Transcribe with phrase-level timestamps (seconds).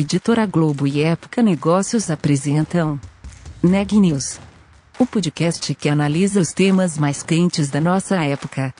[0.00, 3.00] Editora Globo e Época Negócios apresentam
[3.60, 4.38] Neg News,
[4.96, 8.72] o podcast que analisa os temas mais quentes da nossa época.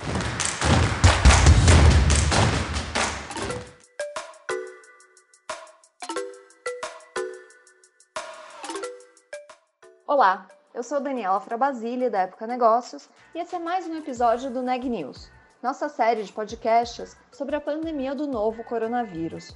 [10.07, 14.63] Olá, eu sou Daniela Frabasile, da Época Negócios, e esse é mais um episódio do
[14.63, 15.29] Neg News,
[15.61, 19.53] nossa série de podcasts sobre a pandemia do novo coronavírus.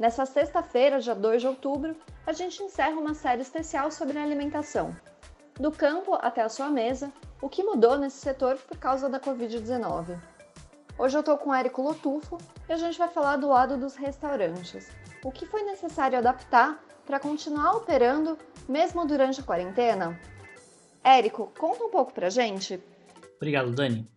[0.00, 1.94] Nessa sexta-feira, dia 2 de outubro,
[2.26, 4.96] a gente encerra uma série especial sobre alimentação.
[5.56, 10.18] Do campo até a sua mesa, o que mudou nesse setor por causa da Covid-19.
[10.98, 13.94] Hoje eu estou com o Érico Lotufo e a gente vai falar do lado dos
[13.94, 14.90] restaurantes.
[15.22, 20.18] O que foi necessário adaptar para continuar operando mesmo durante a quarentena?
[21.04, 22.82] Érico, conta um pouco pra gente.
[23.36, 24.10] Obrigado, Dani.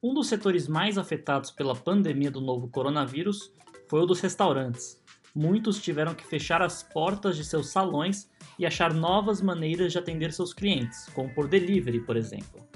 [0.00, 3.52] Um dos setores mais afetados pela pandemia do novo coronavírus
[3.88, 5.07] foi o dos restaurantes
[5.38, 10.32] muitos tiveram que fechar as portas de seus salões e achar novas maneiras de atender
[10.32, 12.66] seus clientes, como por delivery, por exemplo.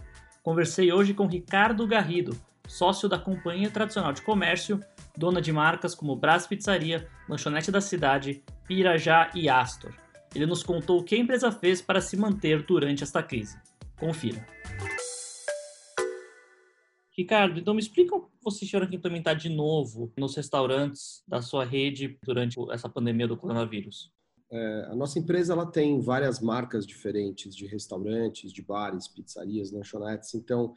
[0.45, 2.37] Conversei hoje com Ricardo Garrido,
[2.69, 4.79] sócio da Companhia Tradicional de Comércio,
[5.17, 9.93] dona de marcas como Brás Pizzaria, Lanchonete da Cidade, Pirajá e Astor.
[10.33, 13.59] Ele nos contou o que a empresa fez para se manter durante esta crise.
[13.99, 14.47] Confira.
[17.17, 21.65] Ricardo, então me explica como vocês tiveram que implementar de novo nos restaurantes da sua
[21.65, 24.11] rede durante essa pandemia do coronavírus.
[24.51, 30.35] É, a nossa empresa ela tem várias marcas diferentes de restaurantes, de bares, pizzarias, lanchonetes.
[30.35, 30.75] Então,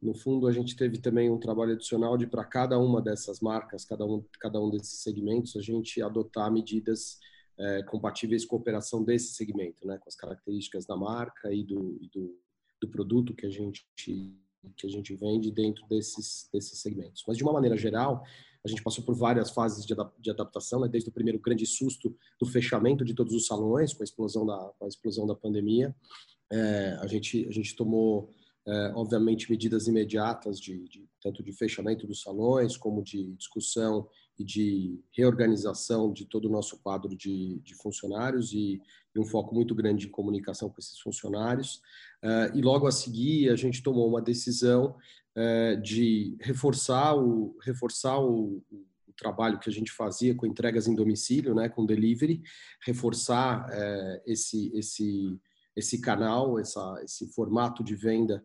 [0.00, 3.84] no fundo, a gente teve também um trabalho adicional de para cada uma dessas marcas,
[3.84, 7.18] cada um, cada um desses segmentos, a gente adotar medidas
[7.58, 11.98] é, compatíveis com a operação desse segmento, né, com as características da marca e do,
[12.00, 12.38] e do,
[12.80, 13.84] do produto que a gente
[14.76, 17.24] que a gente vende dentro desses, desses segmentos.
[17.26, 18.24] Mas, de uma maneira geral,
[18.64, 20.88] a gente passou por várias fases de, de adaptação, né?
[20.88, 24.72] desde o primeiro grande susto do fechamento de todos os salões, com a explosão da,
[24.82, 25.94] a explosão da pandemia.
[26.50, 28.32] É, a, gente, a gente tomou,
[28.66, 34.44] é, obviamente, medidas imediatas, de, de, tanto de fechamento dos salões, como de discussão e
[34.44, 38.80] de reorganização de todo o nosso quadro de, de funcionários e,
[39.14, 41.82] e, um foco muito grande em comunicação com esses funcionários.
[42.22, 44.96] Uh, e logo a seguir a gente tomou uma decisão
[45.36, 50.94] uh, de reforçar o reforçar o, o, trabalho que a gente fazia com entregas em
[50.94, 52.40] domicílio, né, com delivery,
[52.80, 55.36] reforçar uh, esse esse
[55.74, 58.44] esse canal, essa, esse formato de venda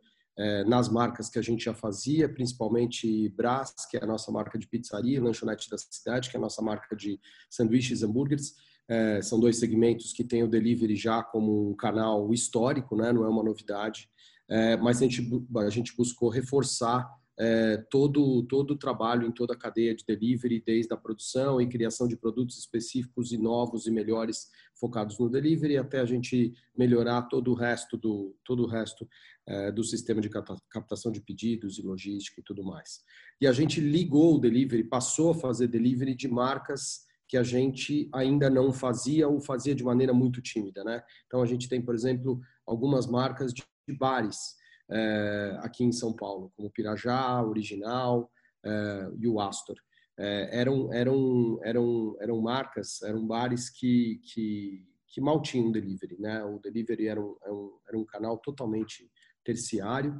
[0.65, 4.67] nas marcas que a gente já fazia, principalmente Brás, que é a nossa marca de
[4.67, 8.55] pizzaria, Lanchonete da Cidade, que é a nossa marca de sanduíches e hambúrgueres.
[8.87, 13.13] É, são dois segmentos que têm o delivery já como um canal histórico, né?
[13.13, 14.09] não é uma novidade,
[14.49, 19.53] é, mas a gente, a gente buscou reforçar é, todo, todo o trabalho em toda
[19.53, 23.91] a cadeia de delivery, desde a produção e criação de produtos específicos e novos e
[23.91, 29.07] melhores focados no delivery, até a gente melhorar todo o resto do, todo o resto,
[29.47, 30.29] é, do sistema de
[30.69, 33.01] captação de pedidos e logística e tudo mais.
[33.41, 38.09] E a gente ligou o delivery, passou a fazer delivery de marcas que a gente
[38.13, 41.01] ainda não fazia ou fazia de maneira muito tímida, né?
[41.25, 43.63] Então a gente tem, por exemplo, algumas marcas de
[43.97, 44.55] bares,
[44.89, 48.29] é, aqui em São Paulo, como Pirajá, Original
[48.65, 49.75] é, e o Astor.
[50.17, 56.17] É, eram, eram, eram, eram marcas, eram bares que, que, que mal tinham delivery.
[56.19, 56.43] Né?
[56.43, 59.09] O delivery era um, era um, era um canal totalmente
[59.43, 60.19] terciário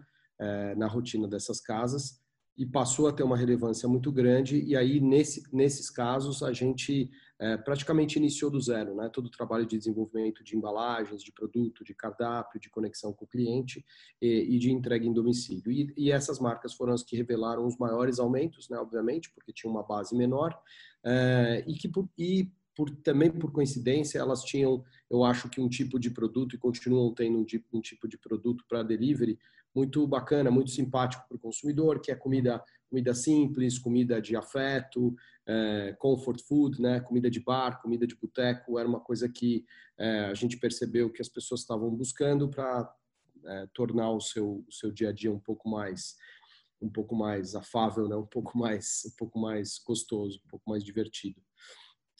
[0.76, 2.22] na rotina dessas casas
[2.58, 4.62] e passou a ter uma relevância muito grande.
[4.62, 7.10] E aí, nesse, nesses casos, a gente
[7.44, 9.10] é, praticamente iniciou do zero, né?
[9.10, 13.28] Todo o trabalho de desenvolvimento de embalagens, de produto, de cardápio, de conexão com o
[13.28, 13.86] cliente
[14.22, 15.70] e, e de entrega em domicílio.
[15.70, 18.78] E, e, essas marcas foram as que revelaram os maiores aumentos, né?
[18.78, 20.58] Obviamente, porque tinha uma base menor
[21.06, 25.68] é, e que por, e por, também por coincidência elas tinham, eu acho que um
[25.68, 29.38] tipo de produto e continuam tendo um, tipo de produto para delivery
[29.76, 35.16] muito bacana, muito simpático para o consumidor, que é comida comida simples, comida de afeto,
[35.48, 37.00] é, comfort food, né?
[37.00, 39.66] comida de bar, comida de boteco, era uma coisa que
[39.98, 42.96] é, a gente percebeu que as pessoas estavam buscando para
[43.46, 46.16] é, tornar o seu, o seu dia a dia um pouco mais
[46.80, 48.16] um pouco mais afável, né?
[48.16, 51.42] um pouco mais um pouco mais gostoso, um pouco mais divertido.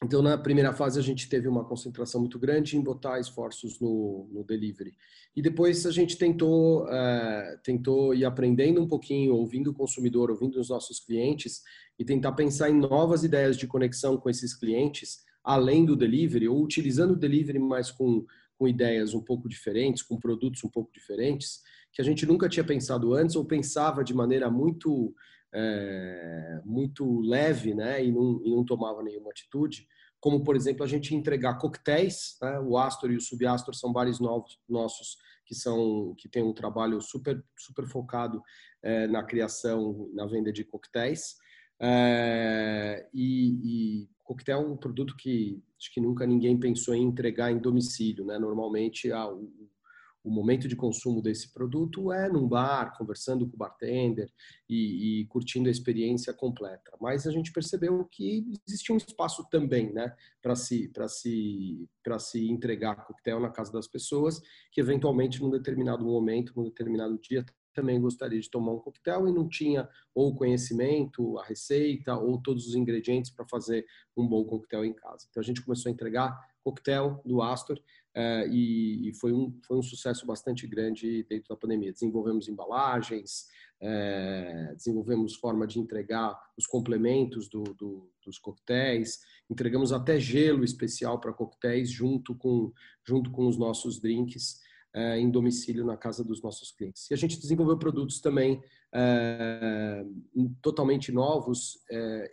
[0.04, 4.28] Então, na primeira fase, a gente teve uma concentração muito grande em botar esforços no,
[4.32, 4.94] no delivery.
[5.34, 10.60] E depois a gente tentou, uh, tentou ir aprendendo um pouquinho, ouvindo o consumidor, ouvindo
[10.60, 11.62] os nossos clientes
[11.98, 16.62] e tentar pensar em novas ideias de conexão com esses clientes, além do delivery, ou
[16.62, 18.26] utilizando o delivery, mas com,
[18.58, 21.62] com ideias um pouco diferentes, com produtos um pouco diferentes,
[21.92, 25.14] que a gente nunca tinha pensado antes ou pensava de maneira muito
[25.56, 29.88] é, muito leve, né, e não, e não tomava nenhuma atitude,
[30.20, 32.60] como por exemplo a gente entregar coquetéis, né?
[32.60, 37.02] o Astor e o Subastor são bares novos nossos que são que têm um trabalho
[37.02, 38.42] super super focado
[38.82, 41.36] é, na criação, na venda de coquetéis.
[41.82, 47.52] É, e, e coquetel é um produto que acho que nunca ninguém pensou em entregar
[47.52, 48.40] em domicílio, né?
[48.40, 49.52] Normalmente a, o,
[50.24, 54.32] o momento de consumo desse produto é num bar, conversando com o bartender
[54.70, 56.96] e, e, curtindo a experiência completa.
[57.02, 62.18] Mas a gente percebeu que existia um espaço também, né, para se para se para
[62.20, 64.42] se entregar coquetel na casa das pessoas,
[64.72, 69.32] que eventualmente num determinado momento, num determinado dia também gostaria de tomar um coquetel e
[69.32, 73.86] não tinha ou o conhecimento, a receita ou todos os ingredientes para fazer
[74.16, 75.28] um bom coquetel em casa.
[75.30, 79.78] Então a gente começou a entregar coquetel do Astor uh, e, e, foi, um, foi
[79.78, 81.92] um sucesso bastante grande dentro da pandemia.
[81.92, 83.48] Desenvolvemos embalagens,
[83.82, 91.20] uh, desenvolvemos forma de entregar os complementos do, do, dos coquetéis, entregamos até gelo especial
[91.20, 92.72] para coquetéis junto com,
[93.06, 94.63] junto com os nossos drinks.
[94.96, 97.10] Uh, em domicílio na casa dos nossos clientes.
[97.10, 98.62] E a gente desenvolveu produtos também
[100.62, 101.80] totalmente novos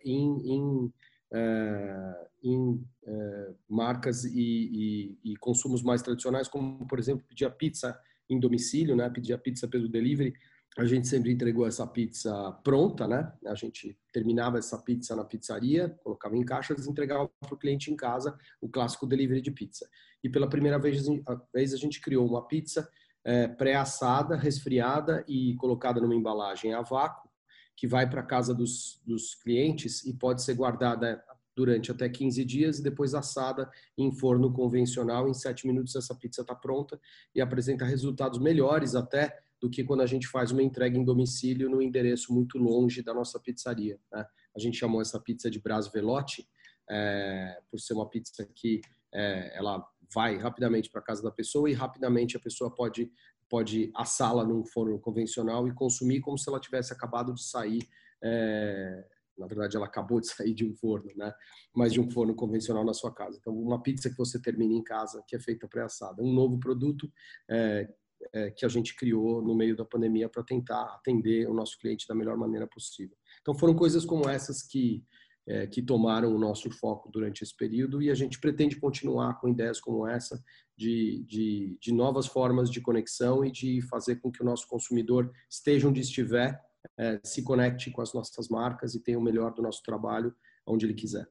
[0.04, 0.92] em, em
[1.32, 7.50] é, em é, marcas e, e, e, consumos mais tradicionais, como, por exemplo, pedir a
[7.50, 7.96] pizza
[8.28, 9.08] em domicílio, né?
[9.08, 10.34] pedir a pizza pelo delivery.
[10.78, 13.32] A gente sempre entregou essa pizza pronta, né?
[13.46, 17.96] A gente terminava essa pizza na pizzaria, colocava em caixas entregava para o cliente em
[17.96, 19.88] casa o clássico delivery de pizza.
[20.22, 22.88] E pela primeira vez, a gente criou uma pizza
[23.24, 27.28] é, pré-assada, resfriada e colocada numa embalagem a vácuo,
[27.76, 31.22] que vai para casa dos, dos clientes e pode ser guardada
[31.56, 35.28] durante até 15 dias e depois assada em forno convencional.
[35.28, 37.00] Em 7 minutos essa pizza está pronta
[37.34, 41.68] e apresenta resultados melhores até do que quando a gente faz uma entrega em domicílio
[41.68, 43.98] no endereço muito longe da nossa pizzaria.
[44.10, 44.24] Né?
[44.56, 46.48] A gente chamou essa pizza de Bras Velote,
[46.88, 48.80] é, por ser uma pizza que
[49.12, 53.10] é, ela vai rapidamente para casa da pessoa e rapidamente a pessoa pode
[53.48, 57.82] pode assá-la num forno convencional e consumir como se ela tivesse acabado de sair.
[58.22, 59.04] É,
[59.36, 61.32] na verdade, ela acabou de sair de um forno, né?
[61.74, 63.38] Mas de um forno convencional na sua casa.
[63.40, 66.22] Então, uma pizza que você termina em casa, que é feita pré-assada.
[66.22, 67.10] Um novo produto
[67.50, 67.92] é,
[68.32, 72.06] é, que a gente criou no meio da pandemia para tentar atender o nosso cliente
[72.06, 73.16] da melhor maneira possível.
[73.40, 75.02] Então, foram coisas como essas que
[75.46, 79.48] é, que tomaram o nosso foco durante esse período e a gente pretende continuar com
[79.48, 80.42] ideias como essa
[80.76, 85.30] de, de, de novas formas de conexão e de fazer com que o nosso consumidor
[85.48, 86.60] esteja onde estiver,
[86.98, 90.34] é, se conecte com as nossas marcas e tenha o melhor do nosso trabalho
[90.66, 91.26] onde ele quiser.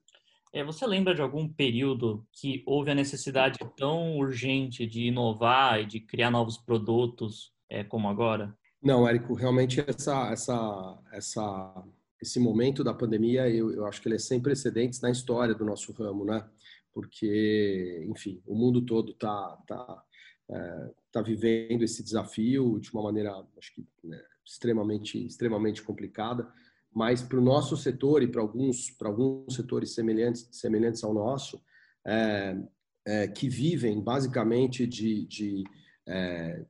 [0.51, 5.85] É, você lembra de algum período que houve a necessidade tão urgente de inovar e
[5.85, 8.57] de criar novos produtos é, como agora?
[8.81, 11.83] Não, Érico, realmente essa, essa, essa
[12.21, 15.65] esse momento da pandemia, eu, eu acho que ele é sem precedentes na história do
[15.65, 16.45] nosso ramo, né?
[16.91, 20.03] Porque, enfim, o mundo todo está tá,
[20.49, 26.51] é, tá vivendo esse desafio de uma maneira, acho que, né, extremamente, extremamente complicada.
[26.93, 31.61] Mas para o nosso setor e para alguns, alguns setores semelhantes, semelhantes ao nosso,
[32.05, 32.57] é,
[33.05, 35.63] é, que vivem basicamente de, de,
[36.07, 36.65] é,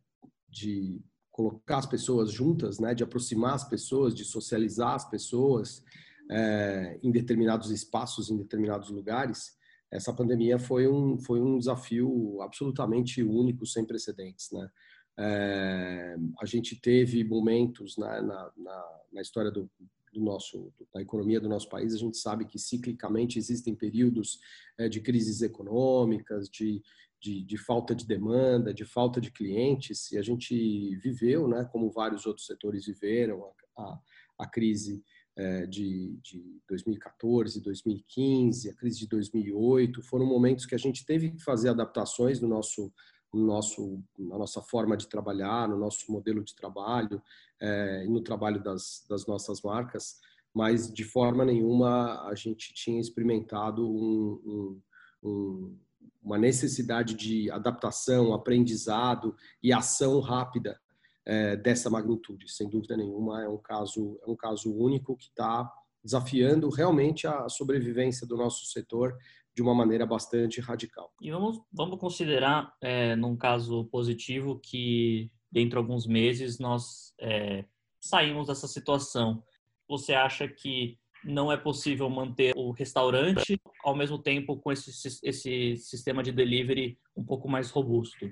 [0.48, 1.00] de
[1.40, 5.82] colocar as pessoas juntas, né, de aproximar as pessoas, de socializar as pessoas
[6.30, 9.58] é, em determinados espaços, em determinados lugares,
[9.90, 14.52] essa pandemia foi um, foi um desafio absolutamente único, sem precedentes.
[14.52, 14.70] Né?
[15.18, 19.70] É, a gente teve momentos né, na, na, na, história do,
[20.14, 24.42] do nosso, da economia do nosso país, a gente sabe que ciclicamente existem períodos
[24.78, 26.84] é, de crises econômicas, de,
[27.22, 31.92] de, de, falta de demanda, de falta de clientes, e a gente viveu, né, como
[31.92, 33.44] vários outros setores viveram,
[33.78, 34.00] a, a,
[34.40, 35.04] a crise
[35.38, 41.32] é, de, de 2014, 2015, a crise de 2008, foram momentos que a gente teve
[41.32, 42.92] que fazer adaptações no nosso,
[43.34, 47.22] no nosso, na nossa forma de trabalhar, no nosso modelo de trabalho
[47.60, 50.20] é, no trabalho das, das nossas marcas,
[50.54, 54.82] mas de forma nenhuma a gente tinha experimentado um,
[55.24, 55.80] um, um
[56.22, 60.80] uma necessidade de adaptação, aprendizado e ação rápida
[61.26, 62.52] é, dessa magnitude.
[62.52, 65.72] Sem dúvida nenhuma, é um caso, é um caso único que está
[66.04, 69.18] desafiando realmente a sobrevivência do nosso setor
[69.56, 71.12] de uma maneira bastante radical.
[71.22, 77.66] E vamos, vamos considerar, é, num caso positivo, que dentro de alguns meses nós é,
[78.00, 79.44] saímos dessa situação.
[79.88, 84.92] Você acha que não é possível manter o restaurante ao mesmo tempo com esse,
[85.24, 88.30] esse sistema de delivery um pouco mais robusto.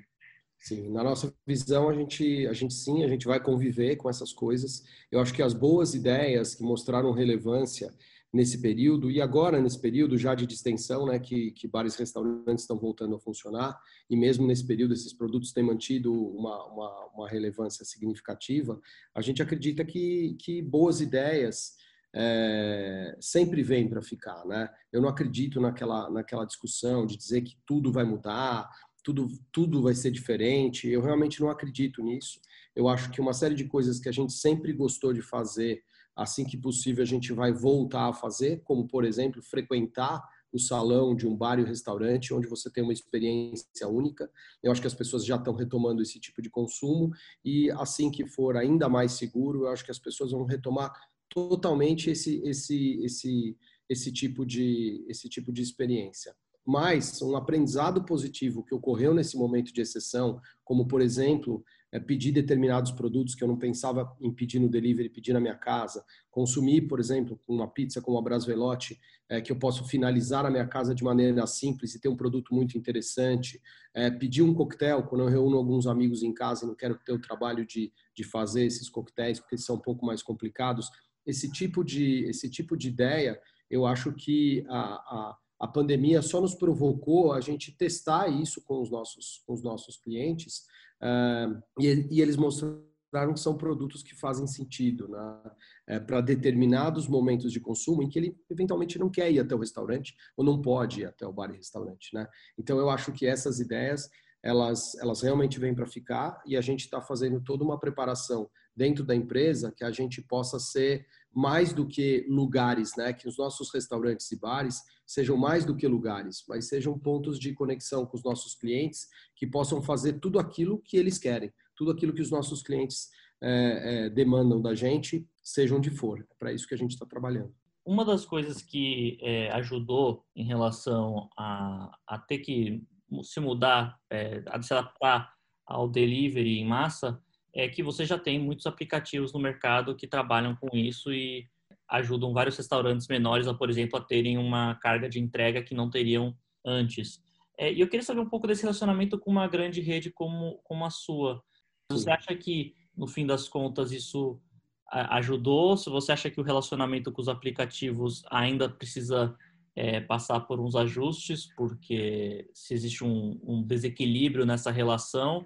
[0.60, 4.32] Sim, na nossa visão a gente, a gente sim, a gente vai conviver com essas
[4.32, 4.82] coisas.
[5.10, 7.94] Eu acho que as boas ideias que mostraram relevância
[8.32, 12.64] nesse período e agora nesse período já de distensão, né, que, que bares e restaurantes
[12.64, 13.78] estão voltando a funcionar
[14.10, 18.78] e mesmo nesse período esses produtos têm mantido uma, uma, uma relevância significativa,
[19.14, 21.76] a gente acredita que, que boas ideias
[22.14, 24.68] é, sempre vêm para ficar, né?
[24.92, 28.68] Eu não acredito naquela, naquela discussão de dizer que tudo vai mudar,
[29.02, 30.88] tudo, tudo vai ser diferente.
[30.88, 32.40] Eu realmente não acredito nisso.
[32.74, 35.82] Eu acho que uma série de coisas que a gente sempre gostou de fazer
[36.16, 40.20] assim que possível a gente vai voltar a fazer, como por exemplo frequentar
[40.52, 44.30] o salão de um bar e um restaurante, onde você tem uma experiência única.
[44.62, 47.10] Eu acho que as pessoas já estão retomando esse tipo de consumo
[47.44, 50.92] e assim que for ainda mais seguro, eu acho que as pessoas vão retomar
[51.28, 53.56] totalmente esse esse esse
[53.88, 56.34] esse tipo de esse tipo de experiência.
[56.66, 62.32] Mas um aprendizado positivo que ocorreu nesse momento de exceção, como por exemplo é, pedir
[62.32, 66.82] determinados produtos que eu não pensava em pedir no delivery, pedir na minha casa, consumir,
[66.82, 70.94] por exemplo, uma pizza como a Brasvelote, é, que eu posso finalizar na minha casa
[70.94, 73.60] de maneira simples e ter um produto muito interessante,
[73.94, 77.12] é, pedir um coquetel quando eu reúno alguns amigos em casa e não quero ter
[77.12, 80.90] o trabalho de, de fazer esses coquetéis porque são um pouco mais complicados,
[81.28, 86.40] esse tipo de esse tipo de ideia, eu acho que a, a a pandemia só
[86.40, 90.62] nos provocou a gente testar isso com os nossos, com os nossos clientes
[91.02, 95.50] uh, e, e, eles mostraram que são produtos que fazem sentido né?
[95.88, 99.58] é, para determinados momentos de consumo em que ele eventualmente não quer ir até o
[99.58, 102.14] restaurante ou não pode ir até o bar e restaurante.
[102.14, 102.26] Né?
[102.56, 104.08] Então eu acho que essas ideias
[104.42, 109.04] elas, elas realmente vêm para ficar e a gente está fazendo toda uma preparação dentro
[109.04, 111.04] da empresa que a gente possa ser
[111.34, 113.12] mais do que lugares, né?
[113.12, 117.54] Que os nossos restaurantes e bares sejam mais do que lugares, mas sejam pontos de
[117.54, 122.12] conexão com os nossos clientes que possam fazer tudo aquilo que eles querem, tudo aquilo
[122.12, 123.08] que os nossos clientes
[123.40, 126.20] é, é, demandam da gente, seja onde for.
[126.20, 127.54] É para isso que a gente está trabalhando.
[127.86, 132.82] Uma das coisas que é, ajudou em relação a, a ter que
[133.22, 133.98] se mudar,
[134.46, 135.32] a se adaptar
[135.66, 137.18] ao delivery em massa,
[137.58, 141.44] é que você já tem muitos aplicativos no mercado que trabalham com isso e
[141.88, 145.90] ajudam vários restaurantes menores a, por exemplo, a terem uma carga de entrega que não
[145.90, 147.20] teriam antes.
[147.58, 150.84] É, e eu queria saber um pouco desse relacionamento com uma grande rede como, como
[150.84, 151.42] a sua.
[151.90, 154.40] Você acha que, no fim das contas, isso
[154.88, 155.76] ajudou?
[155.76, 159.36] Se você acha que o relacionamento com os aplicativos ainda precisa
[159.74, 165.44] é, passar por uns ajustes, porque se existe um, um desequilíbrio nessa relação,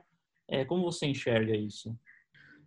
[0.52, 1.98] é, como você enxerga isso?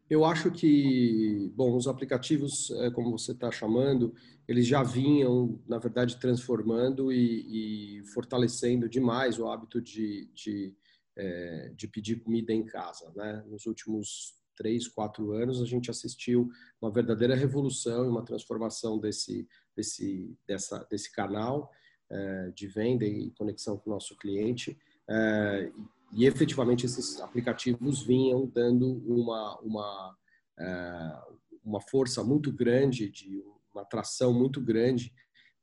[0.10, 4.14] Eu acho que, bom, os aplicativos, é, como você está chamando,
[4.48, 10.76] eles já vinham, na verdade, transformando e, e fortalecendo demais o hábito de, de,
[11.16, 13.12] é, de, pedir comida em casa.
[13.16, 13.44] Né?
[13.48, 16.50] Nos últimos três, quatro anos, a gente assistiu
[16.82, 21.72] uma verdadeira revolução e uma transformação desse, desse, dessa, desse canal
[22.10, 24.76] é, de venda e conexão com o nosso cliente.
[25.08, 25.72] É,
[26.16, 30.18] e efetivamente esses aplicativos vinham dando uma, uma,
[30.58, 31.22] é,
[31.62, 33.44] uma força muito grande, de
[33.74, 35.14] uma atração muito grande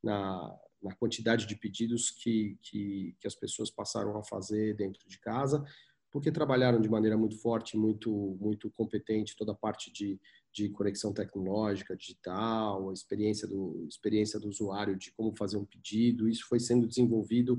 [0.04, 5.18] na, na quantidade de pedidos que, que, que as pessoas passaram a fazer dentro de
[5.18, 5.64] casa,
[6.10, 10.20] porque trabalharam de maneira muito forte, muito, muito competente toda a parte de
[10.52, 16.28] de conexão tecnológica, digital, a experiência do, experiência do usuário de como fazer um pedido,
[16.28, 17.54] isso foi sendo desenvolvido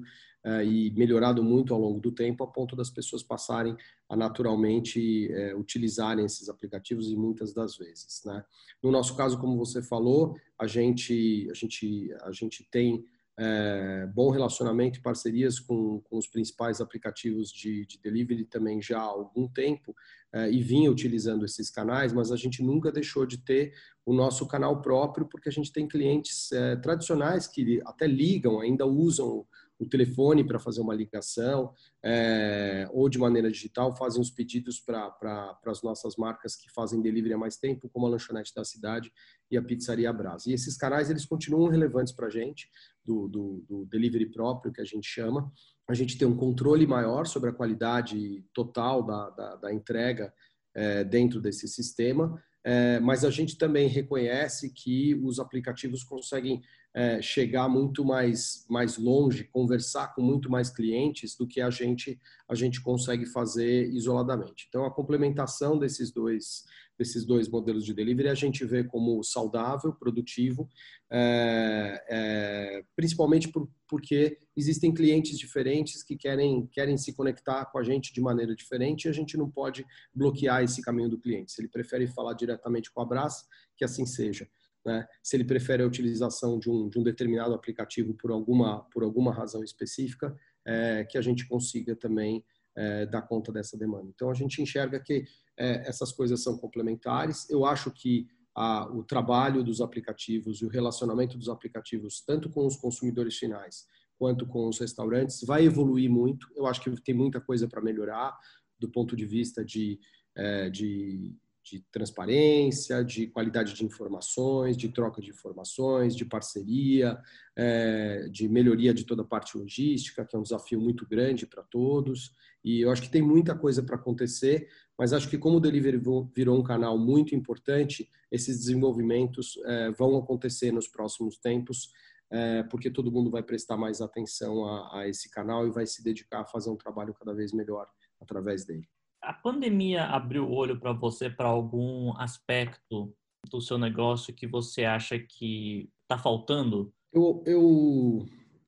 [0.46, 3.76] uh, e melhorado muito ao longo do tempo, a ponto das pessoas passarem
[4.08, 8.22] a naturalmente uh, utilizarem esses aplicativos e muitas das vezes.
[8.26, 8.44] Né?
[8.82, 13.04] No nosso caso, como você falou, a gente, a gente, a gente tem
[13.38, 19.00] é, bom relacionamento e parcerias com, com os principais aplicativos de, de delivery também já
[19.00, 19.96] há algum tempo
[20.32, 23.74] é, e vinha utilizando esses canais, mas a gente nunca deixou de ter
[24.06, 28.86] o nosso canal próprio, porque a gente tem clientes é, tradicionais que até ligam, ainda
[28.86, 29.46] usam
[29.84, 31.74] o telefone para fazer uma ligação,
[32.04, 37.34] é, ou de maneira digital, fazem os pedidos para as nossas marcas que fazem delivery
[37.34, 39.12] há mais tempo, como a Lanchonete da Cidade
[39.52, 40.46] e a Pizzaria Brás.
[40.46, 42.70] E esses canais, eles continuam relevantes para a gente,
[43.06, 45.52] do, do, do delivery próprio, que a gente chama.
[45.88, 50.34] A gente tem um controle maior sobre a qualidade total da, da, da entrega
[50.74, 56.62] é, dentro desse sistema, é, mas a gente também reconhece que os aplicativos conseguem
[56.94, 62.20] é, chegar muito mais, mais longe, conversar com muito mais clientes do que a gente,
[62.48, 64.68] a gente consegue fazer isoladamente.
[64.70, 66.66] Então, a complementação desses dois,
[66.98, 70.70] desses dois modelos de delivery a gente vê como saudável, produtivo,
[71.12, 77.84] é, é, principalmente por, porque existem clientes diferentes que querem, querem se conectar com a
[77.84, 79.84] gente de maneira diferente e a gente não pode
[80.14, 81.52] bloquear esse caminho do cliente.
[81.52, 83.46] Se ele prefere falar diretamente com a Brás,
[83.76, 84.48] que assim seja.
[84.86, 85.08] Né?
[85.22, 89.34] se ele prefere a utilização de um, de um determinado aplicativo por alguma, por alguma
[89.34, 90.36] razão específica,
[90.66, 92.44] é, que a gente consiga também
[92.76, 94.10] é, dar conta dessa demanda.
[94.14, 95.26] Então, a gente enxerga que
[95.58, 97.50] é, essas coisas são complementares.
[97.50, 102.66] Eu acho que a, o trabalho dos aplicativos e o relacionamento dos aplicativos, tanto com
[102.66, 103.86] os consumidores finais
[104.18, 106.48] quanto com os restaurantes, vai evoluir muito.
[106.56, 108.38] Eu acho que tem muita coisa para melhorar
[108.80, 110.00] do ponto de vista de,
[110.36, 117.18] é, de de transparência, de qualidade de informações, de troca de informações, de parceria,
[117.56, 121.64] é, de melhoria de toda a parte logística, que é um desafio muito grande para
[121.64, 122.36] todos.
[122.64, 124.68] E eu acho que tem muita coisa para acontecer,
[124.98, 126.02] mas acho que como o Delivery
[126.36, 131.92] virou um canal muito importante, esses desenvolvimentos é, vão acontecer nos próximos tempos,
[132.30, 136.04] é, porque todo mundo vai prestar mais atenção a, a esse canal e vai se
[136.04, 137.88] dedicar a fazer um trabalho cada vez melhor
[138.20, 138.88] através dele
[139.24, 143.14] a pandemia abriu o olho para você para algum aspecto
[143.50, 146.94] do seu negócio que você acha que está faltando?
[147.12, 148.26] Eu, eu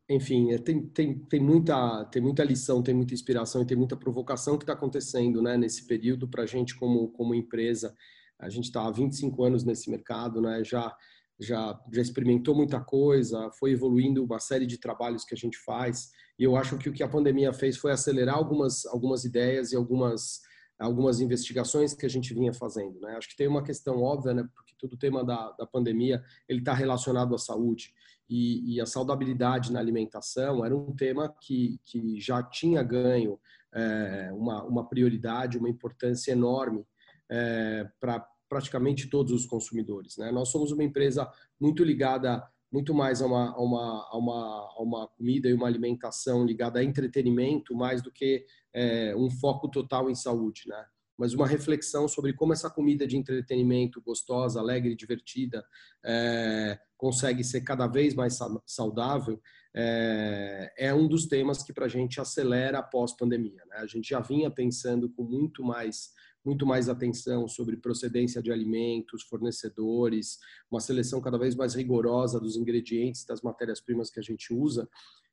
[0.09, 3.97] enfim, é, tem, tem, tem, muita, tem muita lição, tem muita inspiração e tem muita
[3.97, 7.95] provocação que está acontecendo né, nesse período para a gente como, como empresa.
[8.39, 10.95] A gente está há 25 anos nesse mercado, né, já,
[11.39, 16.11] já, já experimentou muita coisa, foi evoluindo uma série de trabalhos que a gente faz.
[16.37, 19.75] E eu acho que o que a pandemia fez foi acelerar algumas, algumas ideias e
[19.75, 20.41] algumas,
[20.79, 22.99] algumas investigações que a gente vinha fazendo.
[22.99, 23.15] Né?
[23.15, 24.47] Acho que tem uma questão óbvia, né?
[24.53, 27.93] porque todo o tema da, da pandemia ele está relacionado à saúde.
[28.27, 33.39] E, e, a saudabilidade na alimentação era um tema que, que já tinha ganho
[33.71, 36.83] é, uma, uma prioridade, uma importância enorme
[37.29, 40.17] é, para praticamente todos os consumidores.
[40.17, 40.31] Né?
[40.31, 41.29] Nós somos uma empresa
[41.59, 45.67] muito ligada muito mais a uma, a uma, a uma, a uma comida e uma
[45.67, 50.85] alimentação ligada a entretenimento, mais do que é, um foco total em saúde, né?
[51.17, 55.65] Mas uma reflexão sobre como essa comida de entretenimento gostosa, alegre, divertida,
[56.03, 59.39] é, consegue ser cada vez mais saudável,
[59.73, 63.63] é, é um dos temas que para a gente acelera após pandemia.
[63.67, 63.77] Né?
[63.77, 66.11] A gente já vinha pensando com muito mais
[66.45, 70.37] muito mais atenção sobre procedência de alimentos, fornecedores,
[70.69, 74.87] uma seleção cada vez mais rigorosa dos ingredientes, das matérias-primas que a gente usa.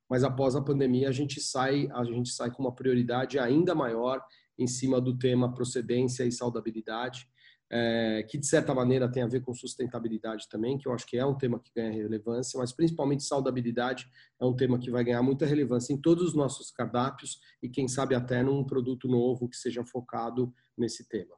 [0.08, 4.22] Mas após a pandemia, a gente sai, a gente sai com uma prioridade ainda maior
[4.58, 7.28] em cima do tema procedência e saudabilidade
[7.72, 11.16] é, que de certa maneira tem a ver com sustentabilidade também, que eu acho que
[11.16, 14.06] é um tema que ganha relevância, mas principalmente saudabilidade
[14.38, 17.88] é um tema que vai ganhar muita relevância em todos os nossos cardápios e quem
[17.88, 21.34] sabe até num produto novo que seja focado nesse tema.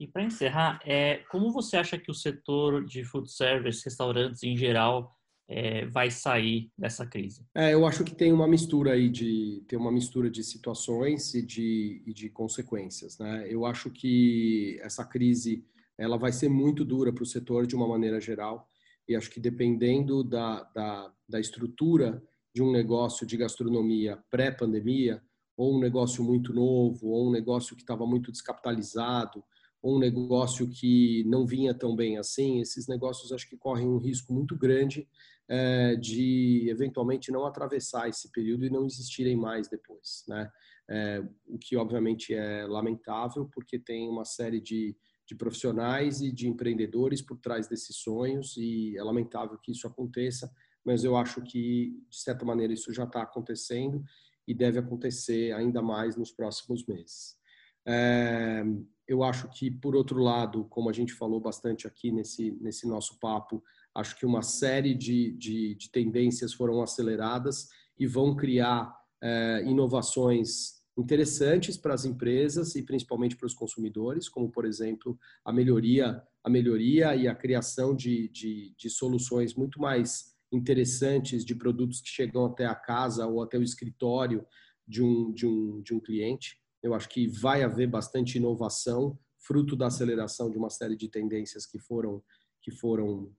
[0.00, 4.56] E para encerrar, é, como você acha que o setor de food service, restaurantes em
[4.56, 5.17] geral,
[5.48, 7.46] é, vai sair dessa crise?
[7.54, 11.40] É, eu acho que tem uma mistura aí de tem uma mistura de situações e
[11.40, 13.46] de, e de consequências, né?
[13.48, 15.64] Eu acho que essa crise
[15.96, 18.68] ela vai ser muito dura para o setor de uma maneira geral
[19.08, 22.22] e acho que dependendo da, da, da estrutura
[22.54, 25.22] de um negócio de gastronomia pré-pandemia
[25.56, 29.42] ou um negócio muito novo ou um negócio que estava muito descapitalizado
[29.82, 33.98] ou um negócio que não vinha tão bem assim, esses negócios acho que correm um
[33.98, 35.08] risco muito grande
[35.48, 40.50] é, de eventualmente não atravessar esse período e não existirem mais depois, né?
[40.90, 46.48] É, o que obviamente é lamentável porque tem uma série de, de profissionais e de
[46.48, 50.50] empreendedores por trás desses sonhos e é lamentável que isso aconteça,
[50.84, 54.02] mas eu acho que de certa maneira isso já está acontecendo
[54.46, 57.36] e deve acontecer ainda mais nos próximos meses.
[57.86, 58.64] É,
[59.06, 63.18] eu acho que, por outro lado, como a gente falou bastante aqui nesse, nesse nosso
[63.18, 63.62] papo,
[63.98, 70.78] Acho que uma série de, de, de tendências foram aceleradas e vão criar é, inovações
[70.96, 76.48] interessantes para as empresas e principalmente para os consumidores, como por exemplo a melhoria, a
[76.48, 82.46] melhoria e a criação de, de, de soluções muito mais interessantes de produtos que chegam
[82.46, 84.46] até a casa ou até o escritório
[84.86, 86.56] de um, de um, de um cliente.
[86.84, 91.66] Eu acho que vai haver bastante inovação, fruto da aceleração de uma série de tendências
[91.66, 92.22] que foram,
[92.62, 93.34] que foram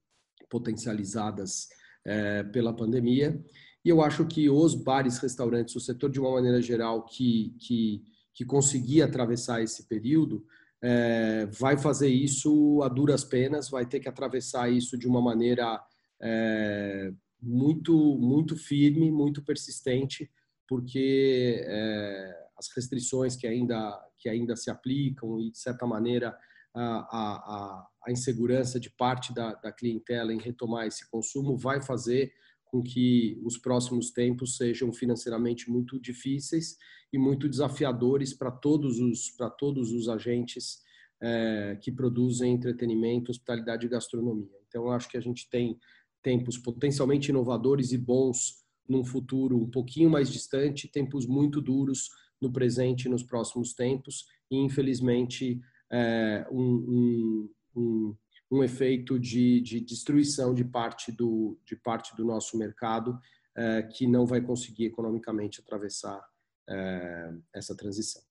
[0.49, 1.67] potencializadas
[2.05, 3.43] é, pela pandemia.
[3.83, 8.03] E eu acho que os bares, restaurantes, o setor de uma maneira geral que, que,
[8.33, 10.45] que conseguir atravessar esse período,
[10.81, 15.81] é, vai fazer isso a duras penas, vai ter que atravessar isso de uma maneira
[16.21, 20.29] é, muito, muito firme, muito persistente,
[20.67, 26.37] porque é, as restrições que ainda, que ainda se aplicam e, de certa maneira,
[26.73, 32.31] a, a, a insegurança de parte da, da clientela em retomar esse consumo vai fazer
[32.65, 36.77] com que os próximos tempos sejam financeiramente muito difíceis
[37.11, 40.83] e muito desafiadores para todos os para todos os agentes
[41.21, 44.59] é, que produzem entretenimento, hospitalidade e gastronomia.
[44.67, 45.77] Então, acho que a gente tem
[46.21, 52.09] tempos potencialmente inovadores e bons num futuro um pouquinho mais distante, tempos muito duros
[52.41, 55.59] no presente e nos próximos tempos, e infelizmente
[55.91, 58.15] é, um, um, um,
[58.51, 63.19] um, efeito de, de, destruição de parte do, de parte do nosso mercado
[63.55, 66.21] é, que não vai conseguir economicamente atravessar
[66.69, 68.21] é, essa transição.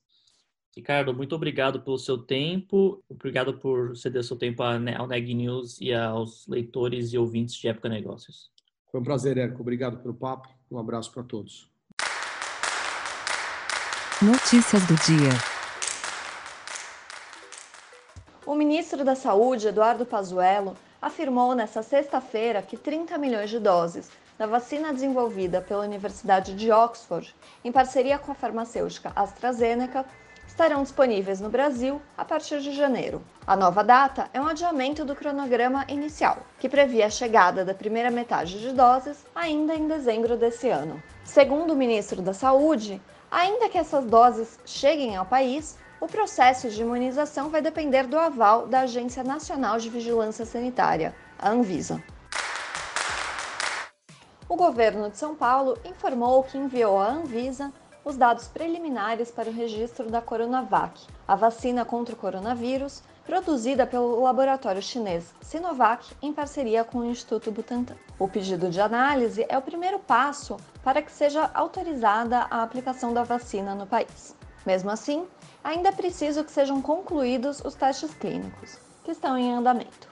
[0.77, 5.92] Ricardo, muito obrigado pelo seu tempo, obrigado por ceder seu tempo ao Neg News e
[5.92, 8.51] aos leitores e ouvintes de Época Negócios.
[8.90, 9.61] Foi um prazer, Érico.
[9.61, 10.48] Obrigado pelo papo.
[10.70, 11.70] Um abraço para todos.
[14.22, 15.58] Notícias do dia.
[18.59, 24.92] Ministro da Saúde, Eduardo Pazuello, afirmou nesta sexta-feira que 30 milhões de doses da vacina
[24.92, 27.33] desenvolvida pela Universidade de Oxford,
[27.64, 30.05] em parceria com a farmacêutica AstraZeneca,
[30.44, 33.23] estarão disponíveis no Brasil a partir de janeiro.
[33.47, 38.11] A nova data é um adiamento do cronograma inicial, que previa a chegada da primeira
[38.11, 41.01] metade de doses ainda em dezembro desse ano.
[41.23, 46.81] Segundo o ministro da Saúde, ainda que essas doses cheguem ao país, o processo de
[46.81, 52.03] imunização vai depender do aval da Agência Nacional de Vigilância Sanitária, a Anvisa.
[54.49, 57.73] O governo de São Paulo informou que enviou à Anvisa
[58.05, 64.23] os dados preliminares para o registro da Coronavac, a vacina contra o coronavírus produzida pelo
[64.23, 67.97] laboratório chinês Sinovac em parceria com o Instituto Butantan.
[68.19, 73.25] O pedido de análise é o primeiro passo para que seja autorizada a aplicação da
[73.25, 74.35] vacina no país.
[74.68, 75.26] Mesmo assim,
[75.64, 80.07] ainda é preciso que sejam concluídos os testes clínicos, que estão em andamento.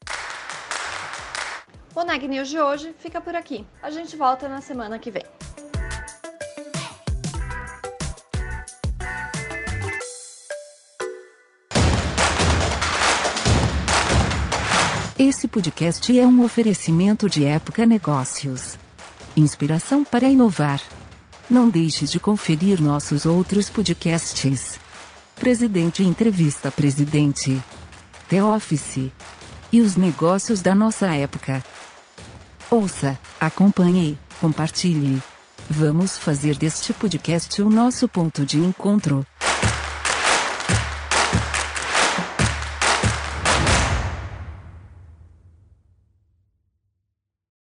[1.97, 3.65] O Neg News de hoje fica por aqui.
[3.81, 5.23] A gente volta na semana que vem.
[15.17, 18.77] Esse podcast é um oferecimento de Época Negócios.
[19.35, 20.79] Inspiração para inovar.
[21.49, 24.79] Não deixe de conferir nossos outros podcasts.
[25.33, 27.59] Presidente Entrevista Presidente.
[28.29, 29.11] The Office.
[29.71, 31.63] E os negócios da nossa época.
[32.69, 35.23] Ouça, acompanhe, compartilhe.
[35.69, 39.25] Vamos fazer deste podcast o nosso ponto de encontro.